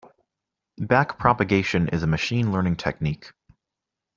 Back-propagation 0.79 1.89
is 1.89 2.01
a 2.01 2.07
machine 2.07 2.51
learning 2.51 2.77
technique. 2.77 3.33